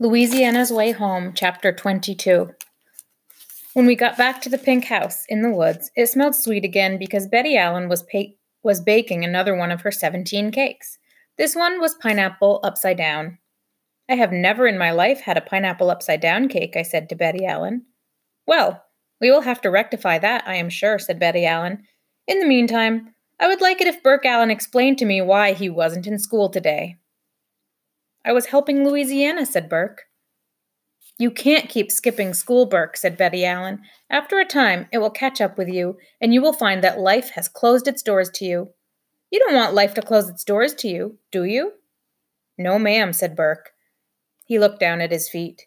Louisiana's 0.00 0.72
Way 0.72 0.92
Home, 0.92 1.32
Chapter 1.34 1.72
22. 1.72 2.54
When 3.74 3.84
we 3.84 3.96
got 3.96 4.16
back 4.16 4.40
to 4.42 4.48
the 4.48 4.56
pink 4.56 4.84
house 4.84 5.24
in 5.28 5.42
the 5.42 5.50
woods, 5.50 5.90
it 5.96 6.06
smelled 6.06 6.36
sweet 6.36 6.64
again 6.64 6.98
because 6.98 7.26
Betty 7.26 7.56
Allen 7.56 7.88
was, 7.88 8.04
pa- 8.04 8.32
was 8.62 8.80
baking 8.80 9.24
another 9.24 9.56
one 9.56 9.72
of 9.72 9.80
her 9.80 9.90
17 9.90 10.52
cakes. 10.52 10.98
This 11.36 11.56
one 11.56 11.80
was 11.80 11.96
pineapple 11.96 12.60
upside 12.62 12.96
down. 12.96 13.38
I 14.08 14.14
have 14.14 14.30
never 14.30 14.68
in 14.68 14.78
my 14.78 14.92
life 14.92 15.22
had 15.22 15.36
a 15.36 15.40
pineapple 15.40 15.90
upside 15.90 16.20
down 16.20 16.46
cake, 16.46 16.76
I 16.76 16.82
said 16.82 17.08
to 17.08 17.16
Betty 17.16 17.44
Allen. 17.44 17.84
Well, 18.46 18.84
we 19.20 19.32
will 19.32 19.40
have 19.40 19.60
to 19.62 19.68
rectify 19.68 20.20
that, 20.20 20.46
I 20.46 20.54
am 20.54 20.70
sure, 20.70 21.00
said 21.00 21.18
Betty 21.18 21.44
Allen. 21.44 21.82
In 22.28 22.38
the 22.38 22.46
meantime, 22.46 23.14
I 23.40 23.48
would 23.48 23.60
like 23.60 23.80
it 23.80 23.88
if 23.88 24.04
Burke 24.04 24.26
Allen 24.26 24.52
explained 24.52 24.98
to 24.98 25.04
me 25.04 25.20
why 25.22 25.54
he 25.54 25.68
wasn't 25.68 26.06
in 26.06 26.20
school 26.20 26.50
today. 26.50 26.98
I 28.28 28.32
was 28.32 28.46
helping 28.46 28.86
Louisiana, 28.86 29.46
said 29.46 29.70
Burke. 29.70 30.02
You 31.18 31.30
can't 31.30 31.70
keep 31.70 31.90
skipping 31.90 32.34
school, 32.34 32.66
Burke, 32.66 32.98
said 32.98 33.16
Betty 33.16 33.42
Allen. 33.42 33.80
After 34.10 34.38
a 34.38 34.44
time, 34.44 34.86
it 34.92 34.98
will 34.98 35.08
catch 35.08 35.40
up 35.40 35.56
with 35.56 35.68
you, 35.68 35.96
and 36.20 36.34
you 36.34 36.42
will 36.42 36.52
find 36.52 36.84
that 36.84 37.00
life 37.00 37.30
has 37.30 37.48
closed 37.48 37.88
its 37.88 38.02
doors 38.02 38.28
to 38.34 38.44
you. 38.44 38.68
You 39.30 39.38
don't 39.38 39.54
want 39.54 39.72
life 39.72 39.94
to 39.94 40.02
close 40.02 40.28
its 40.28 40.44
doors 40.44 40.74
to 40.74 40.88
you, 40.88 41.16
do 41.32 41.44
you? 41.44 41.72
No, 42.58 42.78
ma'am, 42.78 43.14
said 43.14 43.34
Burke. 43.34 43.70
He 44.44 44.58
looked 44.58 44.78
down 44.78 45.00
at 45.00 45.10
his 45.10 45.30
feet. 45.30 45.62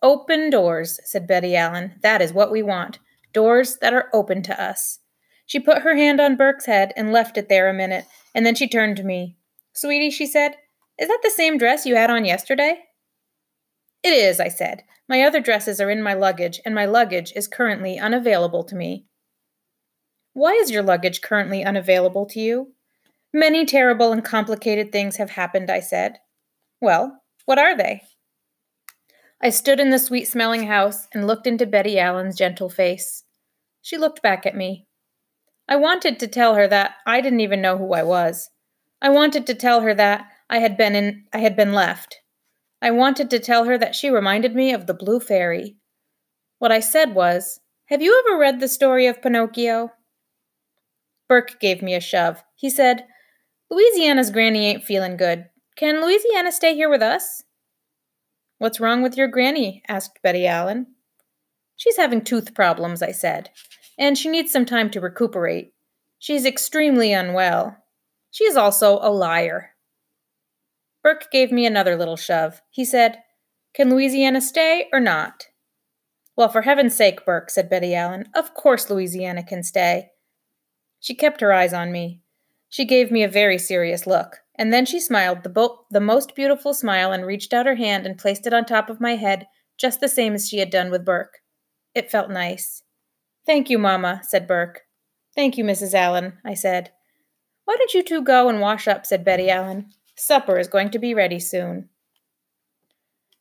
Open 0.00 0.50
doors, 0.50 1.00
said 1.02 1.26
Betty 1.26 1.56
Allen. 1.56 1.96
That 2.02 2.22
is 2.22 2.32
what 2.32 2.52
we 2.52 2.62
want. 2.62 3.00
Doors 3.32 3.78
that 3.78 3.92
are 3.92 4.08
open 4.12 4.44
to 4.44 4.62
us. 4.62 5.00
She 5.46 5.58
put 5.58 5.82
her 5.82 5.96
hand 5.96 6.20
on 6.20 6.36
Burke's 6.36 6.66
head 6.66 6.92
and 6.96 7.10
left 7.10 7.36
it 7.36 7.48
there 7.48 7.68
a 7.68 7.74
minute, 7.74 8.04
and 8.36 8.46
then 8.46 8.54
she 8.54 8.68
turned 8.68 8.96
to 8.98 9.02
me. 9.02 9.36
Sweetie, 9.72 10.10
she 10.10 10.26
said, 10.26 10.54
is 10.98 11.08
that 11.08 11.20
the 11.22 11.30
same 11.30 11.58
dress 11.58 11.86
you 11.86 11.96
had 11.96 12.10
on 12.10 12.24
yesterday? 12.24 12.84
It 14.02 14.12
is, 14.12 14.40
I 14.40 14.48
said. 14.48 14.84
My 15.08 15.22
other 15.22 15.40
dresses 15.40 15.80
are 15.80 15.90
in 15.90 16.02
my 16.02 16.14
luggage, 16.14 16.60
and 16.64 16.74
my 16.74 16.84
luggage 16.84 17.32
is 17.34 17.48
currently 17.48 17.98
unavailable 17.98 18.64
to 18.64 18.76
me. 18.76 19.06
Why 20.32 20.52
is 20.52 20.70
your 20.70 20.82
luggage 20.82 21.20
currently 21.20 21.64
unavailable 21.64 22.26
to 22.26 22.40
you? 22.40 22.74
Many 23.32 23.64
terrible 23.64 24.12
and 24.12 24.24
complicated 24.24 24.92
things 24.92 25.16
have 25.16 25.30
happened, 25.30 25.70
I 25.70 25.80
said. 25.80 26.18
Well, 26.80 27.22
what 27.44 27.58
are 27.58 27.76
they? 27.76 28.02
I 29.40 29.50
stood 29.50 29.80
in 29.80 29.90
the 29.90 29.98
sweet 29.98 30.26
smelling 30.26 30.64
house 30.64 31.06
and 31.12 31.26
looked 31.26 31.46
into 31.46 31.66
Betty 31.66 31.98
Allen's 31.98 32.36
gentle 32.36 32.68
face. 32.68 33.24
She 33.82 33.96
looked 33.96 34.22
back 34.22 34.46
at 34.46 34.56
me. 34.56 34.86
I 35.68 35.76
wanted 35.76 36.18
to 36.20 36.26
tell 36.26 36.54
her 36.54 36.66
that 36.68 36.94
I 37.06 37.20
didn't 37.20 37.40
even 37.40 37.60
know 37.60 37.76
who 37.76 37.92
I 37.92 38.02
was. 38.02 38.50
I 39.00 39.10
wanted 39.10 39.46
to 39.46 39.54
tell 39.54 39.82
her 39.82 39.94
that 39.94 40.26
I 40.50 40.58
had 40.58 40.76
been 40.76 40.94
in 40.94 41.24
I 41.32 41.38
had 41.38 41.56
been 41.56 41.72
left. 41.72 42.20
I 42.80 42.90
wanted 42.90 43.28
to 43.30 43.38
tell 43.38 43.64
her 43.64 43.76
that 43.78 43.94
she 43.94 44.08
reminded 44.08 44.54
me 44.54 44.72
of 44.72 44.86
the 44.86 44.94
blue 44.94 45.20
fairy. 45.20 45.76
What 46.58 46.72
I 46.72 46.80
said 46.80 47.14
was, 47.14 47.60
Have 47.86 48.02
you 48.02 48.22
ever 48.26 48.38
read 48.38 48.60
the 48.60 48.68
story 48.68 49.06
of 49.06 49.20
Pinocchio? 49.22 49.92
Burke 51.28 51.60
gave 51.60 51.82
me 51.82 51.94
a 51.94 52.00
shove. 52.00 52.42
He 52.54 52.70
said, 52.70 53.06
Louisiana's 53.70 54.30
granny 54.30 54.66
ain't 54.66 54.84
feeling 54.84 55.16
good. 55.16 55.46
Can 55.76 56.00
Louisiana 56.00 56.50
stay 56.50 56.74
here 56.74 56.88
with 56.88 57.02
us? 57.02 57.42
What's 58.58 58.80
wrong 58.80 59.02
with 59.02 59.16
your 59.16 59.28
granny? 59.28 59.82
asked 59.88 60.20
Betty 60.22 60.46
Allen. 60.46 60.86
She's 61.76 61.96
having 61.96 62.24
tooth 62.24 62.54
problems, 62.54 63.02
I 63.02 63.12
said, 63.12 63.50
and 63.98 64.18
she 64.18 64.28
needs 64.28 64.50
some 64.50 64.66
time 64.66 64.90
to 64.90 65.00
recuperate. 65.00 65.72
She's 66.18 66.44
extremely 66.44 67.12
unwell. 67.12 67.76
She 68.30 68.44
is 68.44 68.56
also 68.56 68.98
a 69.00 69.10
liar. 69.10 69.70
Burke 71.02 71.30
gave 71.30 71.52
me 71.52 71.66
another 71.66 71.96
little 71.96 72.16
shove. 72.16 72.60
He 72.70 72.84
said, 72.84 73.18
Can 73.74 73.90
Louisiana 73.90 74.40
stay 74.40 74.88
or 74.92 75.00
not? 75.00 75.46
Well, 76.36 76.48
for 76.48 76.62
heaven's 76.62 76.96
sake, 76.96 77.24
Burke, 77.24 77.50
said 77.50 77.70
Betty 77.70 77.94
Allen, 77.94 78.28
of 78.34 78.54
course 78.54 78.90
Louisiana 78.90 79.42
can 79.42 79.62
stay. 79.62 80.10
She 81.00 81.14
kept 81.14 81.40
her 81.40 81.52
eyes 81.52 81.72
on 81.72 81.90
me. 81.92 82.22
She 82.68 82.84
gave 82.84 83.10
me 83.10 83.22
a 83.22 83.28
very 83.28 83.58
serious 83.58 84.06
look, 84.06 84.38
and 84.56 84.72
then 84.72 84.84
she 84.84 85.00
smiled 85.00 85.42
the, 85.42 85.48
bo- 85.48 85.80
the 85.90 86.00
most 86.00 86.34
beautiful 86.34 86.74
smile 86.74 87.12
and 87.12 87.24
reached 87.24 87.52
out 87.52 87.66
her 87.66 87.76
hand 87.76 88.06
and 88.06 88.18
placed 88.18 88.46
it 88.46 88.52
on 88.52 88.64
top 88.64 88.90
of 88.90 89.00
my 89.00 89.16
head, 89.16 89.46
just 89.78 90.00
the 90.00 90.08
same 90.08 90.34
as 90.34 90.48
she 90.48 90.58
had 90.58 90.70
done 90.70 90.90
with 90.90 91.04
Burke. 91.04 91.38
It 91.94 92.10
felt 92.10 92.30
nice. 92.30 92.82
Thank 93.46 93.70
you, 93.70 93.78
Mamma, 93.78 94.20
said 94.24 94.46
Burke. 94.46 94.82
Thank 95.34 95.56
you, 95.56 95.64
Mrs. 95.64 95.94
Allen, 95.94 96.38
I 96.44 96.54
said. 96.54 96.90
Why 97.64 97.76
don't 97.76 97.94
you 97.94 98.02
two 98.02 98.22
go 98.22 98.48
and 98.48 98.60
wash 98.60 98.86
up, 98.86 99.06
said 99.06 99.24
Betty 99.24 99.50
Allen. 99.50 99.90
Supper 100.18 100.58
is 100.58 100.66
going 100.68 100.90
to 100.90 100.98
be 100.98 101.14
ready 101.14 101.38
soon. 101.38 101.88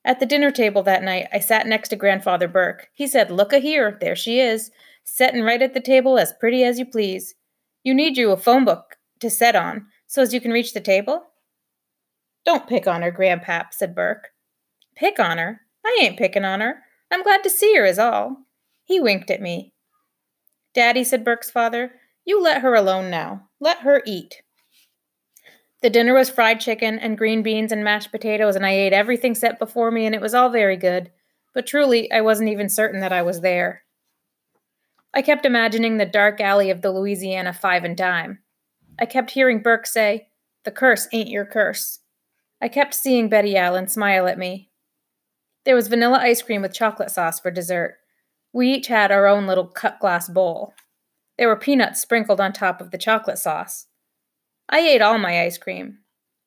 At 0.05 0.19
the 0.19 0.25
dinner 0.25 0.51
table 0.51 0.83
that 0.83 1.03
night, 1.03 1.27
I 1.33 1.39
sat 1.39 1.67
next 1.67 1.89
to 1.89 1.95
Grandfather 1.95 2.47
Burke. 2.47 2.89
He 2.93 3.07
said, 3.07 3.31
Look 3.31 3.51
a 3.51 3.59
here, 3.59 3.97
there 3.99 4.15
she 4.15 4.39
is, 4.39 4.71
settin' 5.03 5.43
right 5.43 5.61
at 5.61 5.73
the 5.73 5.81
table 5.81 6.17
as 6.17 6.33
pretty 6.39 6.63
as 6.63 6.79
you 6.79 6.85
please. 6.85 7.35
You 7.83 7.93
need 7.93 8.15
you 8.15 8.31
a 8.31 8.37
phone 8.37 8.63
book 8.63 8.97
to 9.19 9.29
set 9.29 9.55
on, 9.55 9.87
so 10.05 10.21
as 10.21 10.33
you 10.33 10.39
can 10.39 10.51
reach 10.51 10.73
the 10.73 10.79
table? 10.79 11.23
Don't 12.45 12.67
pick 12.67 12.87
on 12.87 13.01
her, 13.01 13.11
Grandpap, 13.11 13.73
said 13.73 13.95
Burke. 13.95 14.29
Pick 14.95 15.19
on 15.19 15.39
her? 15.39 15.61
I 15.85 15.99
ain't 16.01 16.17
pickin' 16.17 16.45
on 16.45 16.61
her. 16.61 16.83
I'm 17.11 17.23
glad 17.23 17.43
to 17.43 17.49
see 17.49 17.75
her, 17.75 17.85
is 17.85 17.99
all. 17.99 18.45
He 18.83 18.99
winked 18.99 19.31
at 19.31 19.41
me. 19.41 19.73
Daddy, 20.73 21.03
said 21.03 21.25
Burke's 21.25 21.49
father, 21.49 21.93
you 22.23 22.41
let 22.41 22.61
her 22.61 22.75
alone 22.75 23.09
now. 23.09 23.49
Let 23.59 23.79
her 23.79 24.03
eat. 24.05 24.43
The 25.81 25.89
dinner 25.89 26.13
was 26.13 26.29
fried 26.29 26.59
chicken 26.59 26.97
and 26.97 27.17
green 27.17 27.43
beans 27.43 27.71
and 27.71 27.83
mashed 27.83 28.11
potatoes, 28.11 28.55
and 28.55 28.65
I 28.65 28.71
ate 28.71 28.93
everything 28.93 29.35
set 29.35 29.59
before 29.59 29.91
me, 29.91 30.05
and 30.05 30.15
it 30.15 30.21
was 30.21 30.33
all 30.33 30.49
very 30.49 30.77
good. 30.77 31.11
But 31.53 31.67
truly, 31.67 32.11
I 32.11 32.21
wasn't 32.21 32.49
even 32.49 32.69
certain 32.69 32.99
that 33.01 33.13
I 33.13 33.21
was 33.21 33.41
there. 33.41 33.83
I 35.13 35.21
kept 35.21 35.45
imagining 35.45 35.97
the 35.97 36.05
dark 36.05 36.41
alley 36.41 36.69
of 36.69 36.81
the 36.81 36.91
Louisiana 36.91 37.53
Five 37.53 37.83
and 37.83 37.95
Dime. 37.95 38.39
I 38.99 39.05
kept 39.05 39.31
hearing 39.31 39.61
Burke 39.61 39.85
say, 39.85 40.29
The 40.63 40.71
curse 40.71 41.07
ain't 41.11 41.29
your 41.29 41.45
curse. 41.45 41.99
I 42.61 42.67
kept 42.67 42.95
seeing 42.95 43.29
Betty 43.29 43.55
Allen 43.55 43.87
smile 43.87 44.27
at 44.27 44.39
me. 44.39 44.69
There 45.63 45.75
was 45.75 45.87
vanilla 45.87 46.19
ice 46.19 46.41
cream 46.41 46.61
with 46.61 46.73
chocolate 46.73 47.11
sauce 47.11 47.39
for 47.39 47.51
dessert. 47.51 47.97
We 48.51 48.73
each 48.73 48.87
had 48.87 49.11
our 49.11 49.27
own 49.27 49.45
little 49.45 49.67
cut 49.67 49.99
glass 49.99 50.27
bowl. 50.27 50.73
There 51.37 51.47
were 51.47 51.55
peanuts 51.55 52.01
sprinkled 52.01 52.41
on 52.41 52.53
top 52.53 52.81
of 52.81 52.91
the 52.91 52.97
chocolate 52.97 53.37
sauce. 53.37 53.87
I 54.69 54.79
ate 54.79 55.01
all 55.01 55.17
my 55.17 55.41
ice 55.43 55.57
cream. 55.57 55.99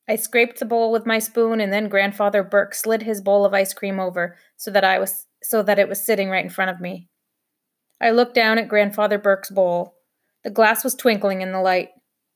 I 0.08 0.16
scraped 0.16 0.58
the 0.58 0.64
bowl 0.64 0.92
with 0.92 1.06
my 1.06 1.19
spoon 1.19 1.60
and 1.60 1.72
then 1.72 1.88
grandfather 1.88 2.42
Burke 2.42 2.75
slid 2.75 3.03
his 3.03 3.20
bowl 3.20 3.44
of 3.44 3.54
ice 3.54 3.72
cream 3.72 4.00
over 4.00 4.36
so 4.56 4.70
that 4.72 4.84
I 4.84 4.98
was 4.98 5.26
so 5.42 5.62
that 5.62 5.78
it 5.78 5.88
was 5.88 6.04
sitting 6.04 6.28
right 6.28 6.44
in 6.44 6.50
front 6.50 6.70
of 6.70 6.81
me. 6.81 7.08
I 8.00 8.10
looked 8.10 8.34
down 8.34 8.58
at 8.58 8.69
grandfather 8.69 9.19
Burke's 9.19 9.50
bowl. 9.50 9.94
The 10.44 10.50
glass 10.50 10.84
was 10.84 10.94
twinkling 10.94 11.41
in 11.41 11.53
the 11.53 11.60
light. 11.60 11.91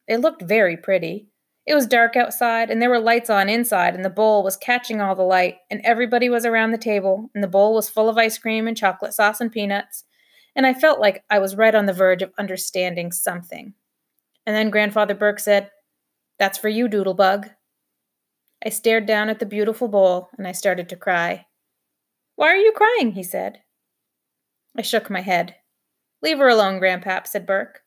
It 0.06 0.20
looked 0.20 0.42
very 0.42 0.76
pretty. 0.76 1.28
It 1.66 1.74
was 1.74 1.86
dark 1.86 2.16
outside 2.16 2.70
and 2.70 2.80
there 2.80 2.90
were 2.90 3.00
lights 3.00 3.28
on 3.28 3.48
inside 3.48 3.94
and 3.94 4.04
the 4.04 4.10
bowl 4.10 4.42
was 4.42 4.56
catching 4.56 5.00
all 5.00 5.14
the 5.14 5.22
light 5.22 5.56
and 5.70 5.80
everybody 5.82 6.28
was 6.28 6.46
around 6.46 6.70
the 6.70 6.78
table 6.78 7.30
and 7.34 7.42
the 7.42 7.48
bowl 7.48 7.74
was 7.74 7.88
full 7.90 8.08
of 8.08 8.18
ice 8.18 8.38
cream 8.38 8.66
and 8.66 8.76
chocolate 8.76 9.14
sauce 9.14 9.40
and 9.40 9.50
peanuts 9.50 10.04
and 10.54 10.66
I 10.66 10.74
felt 10.74 11.00
like 11.00 11.24
I 11.28 11.38
was 11.38 11.56
right 11.56 11.74
on 11.74 11.86
the 11.86 11.92
verge 11.92 12.22
of 12.22 12.32
understanding 12.38 13.12
something. 13.12 13.74
And 14.46 14.54
then 14.54 14.70
Grandfather 14.70 15.14
Burke 15.14 15.40
said, 15.40 15.70
That's 16.38 16.58
for 16.58 16.68
you, 16.68 16.88
Doodlebug. 16.88 17.50
I 18.64 18.68
stared 18.68 19.06
down 19.06 19.28
at 19.28 19.38
the 19.38 19.46
beautiful 19.46 19.88
bowl 19.88 20.30
and 20.38 20.46
I 20.46 20.52
started 20.52 20.88
to 20.88 20.96
cry. 20.96 21.46
Why 22.36 22.48
are 22.48 22.56
you 22.56 22.72
crying? 22.72 23.12
he 23.12 23.22
said. 23.22 23.60
I 24.76 24.82
shook 24.82 25.10
my 25.10 25.20
head. 25.20 25.56
Leave 26.22 26.38
her 26.38 26.48
alone, 26.48 26.80
Grandpap, 26.80 27.26
said 27.26 27.46
Burke. 27.46 27.82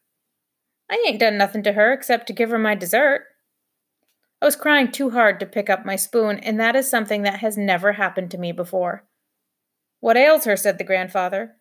I 0.89 1.03
ain't 1.07 1.19
done 1.19 1.37
nothing 1.37 1.63
to 1.63 1.73
her 1.73 1.91
except 1.91 2.27
to 2.27 2.33
give 2.33 2.49
her 2.49 2.59
my 2.59 2.75
dessert. 2.75 3.25
I 4.41 4.45
was 4.45 4.55
crying 4.55 4.91
too 4.91 5.09
hard 5.09 5.39
to 5.39 5.45
pick 5.45 5.69
up 5.69 5.85
my 5.85 5.95
spoon, 5.95 6.37
and 6.39 6.59
that 6.59 6.75
is 6.75 6.89
something 6.89 7.23
that 7.23 7.39
has 7.39 7.57
never 7.57 7.93
happened 7.93 8.31
to 8.31 8.37
me 8.37 8.51
before. 8.51 9.03
What 9.99 10.15
ails 10.15 10.45
her? 10.45 10.55
said 10.55 10.77
the 10.77 10.83
grandfather. 10.83 11.55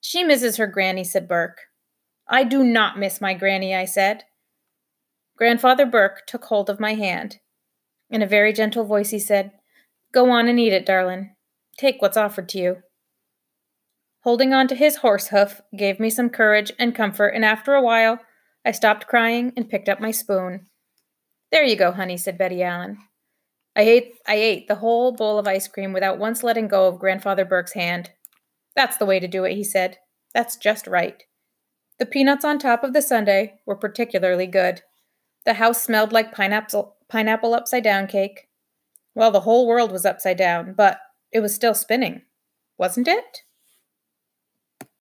She 0.00 0.24
misses 0.24 0.56
her 0.56 0.66
granny, 0.66 1.04
said 1.04 1.28
Burke. 1.28 1.58
I 2.32 2.44
do 2.44 2.62
not 2.62 2.96
miss 2.96 3.20
my 3.20 3.34
granny, 3.34 3.74
I 3.74 3.84
said. 3.84 4.22
Grandfather 5.36 5.84
Burke 5.84 6.26
took 6.26 6.44
hold 6.44 6.70
of 6.70 6.78
my 6.78 6.94
hand. 6.94 7.38
In 8.08 8.22
a 8.22 8.26
very 8.26 8.52
gentle 8.52 8.84
voice, 8.84 9.10
he 9.10 9.18
said, 9.18 9.50
Go 10.12 10.30
on 10.30 10.46
and 10.46 10.58
eat 10.58 10.72
it, 10.72 10.86
darlin'. 10.86 11.34
Take 11.76 12.00
what's 12.00 12.16
offered 12.16 12.48
to 12.50 12.58
you. 12.58 12.76
Holding 14.22 14.52
on 14.52 14.68
to 14.68 14.76
his 14.76 14.96
horse 14.96 15.28
hoof 15.28 15.60
gave 15.76 15.98
me 15.98 16.08
some 16.08 16.30
courage 16.30 16.70
and 16.78 16.94
comfort, 16.94 17.28
and 17.28 17.44
after 17.44 17.74
a 17.74 17.82
while, 17.82 18.20
I 18.64 18.70
stopped 18.70 19.08
crying 19.08 19.52
and 19.56 19.68
picked 19.68 19.88
up 19.88 20.00
my 20.00 20.12
spoon. 20.12 20.66
There 21.50 21.64
you 21.64 21.74
go, 21.74 21.90
honey, 21.90 22.16
said 22.16 22.38
Betty 22.38 22.62
Allen. 22.62 22.98
I 23.74 23.82
ate, 23.82 24.12
I 24.28 24.34
ate 24.34 24.68
the 24.68 24.76
whole 24.76 25.12
bowl 25.12 25.38
of 25.38 25.48
ice 25.48 25.66
cream 25.66 25.92
without 25.92 26.18
once 26.18 26.44
letting 26.44 26.68
go 26.68 26.86
of 26.86 26.98
Grandfather 26.98 27.44
Burke's 27.44 27.72
hand. 27.72 28.10
That's 28.76 28.98
the 28.98 29.06
way 29.06 29.18
to 29.18 29.26
do 29.26 29.44
it, 29.44 29.54
he 29.54 29.64
said. 29.64 29.98
That's 30.32 30.56
just 30.56 30.86
right. 30.86 31.22
The 32.00 32.06
peanuts 32.06 32.46
on 32.46 32.58
top 32.58 32.82
of 32.82 32.94
the 32.94 33.02
sundae 33.02 33.60
were 33.66 33.76
particularly 33.76 34.46
good. 34.46 34.80
The 35.44 35.52
house 35.54 35.82
smelled 35.82 36.12
like 36.12 36.32
pineapple, 36.32 36.96
pineapple 37.08 37.52
upside 37.52 37.84
down 37.84 38.06
cake. 38.06 38.48
Well, 39.14 39.30
the 39.30 39.40
whole 39.40 39.66
world 39.66 39.92
was 39.92 40.06
upside 40.06 40.38
down, 40.38 40.72
but 40.72 40.98
it 41.30 41.40
was 41.40 41.54
still 41.54 41.74
spinning, 41.74 42.22
wasn't 42.78 43.06
it? 43.06 43.42